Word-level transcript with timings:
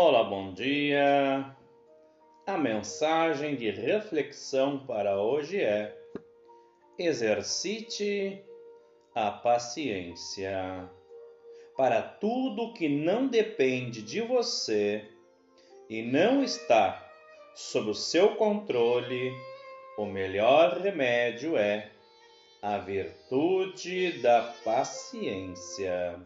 Olá, 0.00 0.22
bom 0.22 0.52
dia. 0.52 1.56
A 2.46 2.56
mensagem 2.56 3.56
de 3.56 3.68
reflexão 3.68 4.86
para 4.86 5.20
hoje 5.20 5.60
é: 5.60 5.92
exercite 6.96 8.40
a 9.12 9.32
paciência. 9.32 10.88
Para 11.76 12.00
tudo 12.00 12.72
que 12.74 12.88
não 12.88 13.26
depende 13.26 14.00
de 14.00 14.20
você 14.20 15.04
e 15.90 16.00
não 16.00 16.44
está 16.44 17.04
sob 17.56 17.90
o 17.90 17.94
seu 17.94 18.36
controle, 18.36 19.32
o 19.98 20.06
melhor 20.06 20.78
remédio 20.78 21.56
é 21.56 21.90
a 22.62 22.78
virtude 22.78 24.22
da 24.22 24.42
paciência. 24.64 26.24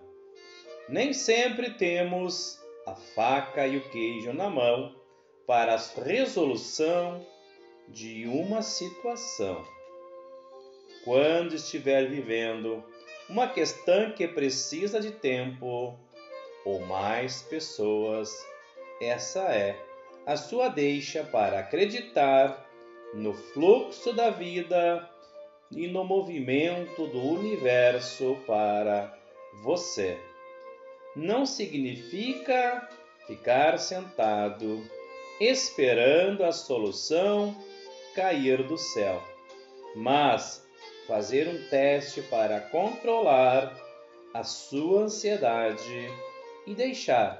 Nem 0.91 1.15
sempre 1.15 1.71
temos 1.71 2.62
a 2.87 2.95
faca 2.95 3.67
e 3.67 3.77
o 3.77 3.89
queijo 3.91 4.33
na 4.33 4.51
mão 4.51 4.95
para 5.47 5.75
a 5.75 6.03
resolução 6.03 7.25
de 7.89 8.27
uma 8.27 8.63
situação. 8.63 9.65
Quando 11.05 11.55
estiver 11.55 12.09
vivendo 12.09 12.83
uma 13.29 13.49
questão 13.49 14.13
que 14.13 14.27
precisa 14.27 15.01
de 15.01 15.11
tempo 15.11 15.99
ou 16.65 16.81
mais 16.81 17.43
pessoas, 17.43 18.31
essa 19.01 19.41
é 19.53 19.77
a 20.25 20.37
sua 20.37 20.69
deixa 20.69 21.25
para 21.25 21.59
acreditar 21.59 22.69
no 23.15 23.35
fluxo 23.35 24.13
da 24.13 24.31
vida 24.31 25.09
e 25.71 25.89
no 25.89 26.05
movimento 26.05 27.07
do 27.09 27.21
universo 27.21 28.37
para 28.47 29.13
você 29.63 30.32
não 31.15 31.45
significa 31.45 32.89
ficar 33.27 33.79
sentado 33.79 34.83
esperando 35.41 36.45
a 36.45 36.53
solução 36.53 37.57
cair 38.15 38.63
do 38.63 38.79
céu, 38.79 39.23
mas 39.97 40.67
fazer 41.07 41.49
um 41.49 41.69
teste 41.69 42.23
para 42.23 42.61
controlar 42.61 43.77
a 44.33 44.45
sua 44.45 45.03
ansiedade 45.03 46.09
e 46.67 46.75
deixar 46.75 47.39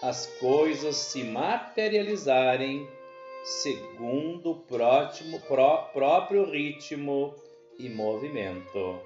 as 0.00 0.26
coisas 0.38 0.96
se 0.96 1.24
materializarem 1.24 2.88
segundo 3.42 4.52
o 4.52 4.56
próximo, 4.60 5.40
pró, 5.40 5.88
próprio 5.92 6.44
ritmo 6.44 7.34
e 7.78 7.88
movimento. 7.88 9.00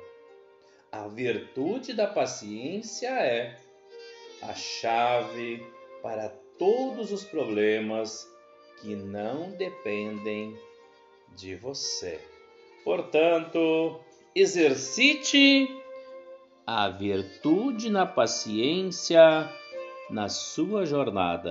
A 0.91 1.06
virtude 1.08 1.95
da 1.95 2.06
paciência 2.06 3.08
é 3.08 3.56
a 4.43 4.55
chave 4.55 5.65
para 6.03 6.29
todos 6.59 7.12
os 7.12 7.25
problemas 7.25 8.29
que 8.81 8.95
não 8.95 9.51
dependem 9.53 10.57
de 11.37 11.55
você. 11.57 12.21
Portanto, 12.85 14.01
exercite 14.35 15.69
a 16.67 16.89
virtude 16.89 17.91
na 17.91 18.05
paciência 18.05 19.48
na 20.11 20.29
sua 20.29 20.85
jornada. 20.85 21.51